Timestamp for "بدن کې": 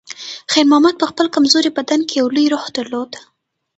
1.77-2.15